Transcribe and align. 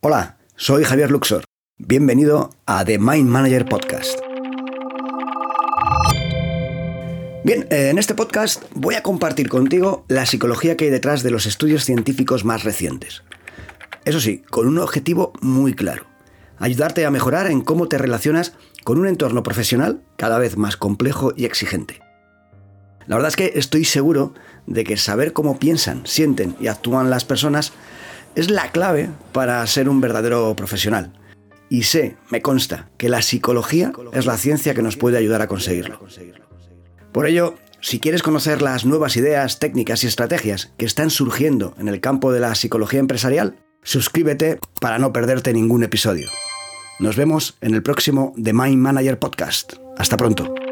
Hola, 0.00 0.36
soy 0.54 0.84
Javier 0.84 1.10
Luxor. 1.10 1.42
Bienvenido 1.76 2.50
a 2.66 2.84
The 2.84 3.00
Mind 3.00 3.28
Manager 3.28 3.64
Podcast. 3.64 4.16
Bien, 7.42 7.66
eh, 7.70 7.88
en 7.90 7.98
este 7.98 8.14
podcast 8.14 8.62
voy 8.76 8.94
a 8.94 9.02
compartir 9.02 9.48
contigo 9.48 10.04
la 10.06 10.24
psicología 10.24 10.76
que 10.76 10.84
hay 10.84 10.90
detrás 10.92 11.24
de 11.24 11.32
los 11.32 11.46
estudios 11.46 11.82
científicos 11.84 12.44
más 12.44 12.62
recientes. 12.62 13.24
Eso 14.04 14.20
sí, 14.20 14.44
con 14.50 14.68
un 14.68 14.78
objetivo 14.78 15.32
muy 15.40 15.74
claro. 15.74 16.04
Ayudarte 16.58 17.04
a 17.04 17.10
mejorar 17.10 17.50
en 17.50 17.60
cómo 17.60 17.88
te 17.88 17.98
relacionas 17.98 18.54
con 18.84 18.98
un 18.98 19.08
entorno 19.08 19.42
profesional 19.42 20.04
cada 20.16 20.38
vez 20.38 20.56
más 20.56 20.76
complejo 20.76 21.32
y 21.36 21.44
exigente. 21.44 22.00
La 23.08 23.16
verdad 23.16 23.30
es 23.30 23.36
que 23.36 23.58
estoy 23.58 23.84
seguro 23.84 24.32
de 24.68 24.84
que 24.84 24.96
saber 24.96 25.32
cómo 25.32 25.58
piensan, 25.58 26.06
sienten 26.06 26.54
y 26.60 26.68
actúan 26.68 27.10
las 27.10 27.24
personas 27.24 27.72
es 28.40 28.50
la 28.50 28.70
clave 28.70 29.10
para 29.32 29.66
ser 29.66 29.88
un 29.88 30.00
verdadero 30.00 30.54
profesional. 30.54 31.12
Y 31.68 31.82
sé, 31.82 32.16
me 32.30 32.40
consta, 32.40 32.88
que 32.96 33.08
la 33.08 33.20
psicología 33.20 33.92
es 34.12 34.26
la 34.26 34.38
ciencia 34.38 34.74
que 34.74 34.82
nos 34.82 34.96
puede 34.96 35.18
ayudar 35.18 35.42
a 35.42 35.48
conseguirlo. 35.48 36.00
Por 37.12 37.26
ello, 37.26 37.56
si 37.80 38.00
quieres 38.00 38.22
conocer 38.22 38.62
las 38.62 38.84
nuevas 38.84 39.16
ideas, 39.16 39.58
técnicas 39.58 40.04
y 40.04 40.06
estrategias 40.06 40.72
que 40.78 40.86
están 40.86 41.10
surgiendo 41.10 41.74
en 41.78 41.88
el 41.88 42.00
campo 42.00 42.32
de 42.32 42.40
la 42.40 42.54
psicología 42.54 43.00
empresarial, 43.00 43.56
suscríbete 43.82 44.58
para 44.80 44.98
no 44.98 45.12
perderte 45.12 45.52
ningún 45.52 45.82
episodio. 45.82 46.28
Nos 47.00 47.16
vemos 47.16 47.56
en 47.60 47.74
el 47.74 47.82
próximo 47.82 48.34
The 48.42 48.52
Mind 48.52 48.78
Manager 48.78 49.18
Podcast. 49.18 49.74
Hasta 49.96 50.16
pronto. 50.16 50.67